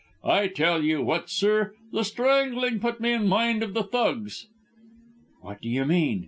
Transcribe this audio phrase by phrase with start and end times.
[0.25, 4.47] I tell you what, sir, the strangling put me in mind of the Thugs."
[5.41, 6.19] "What do you mean?"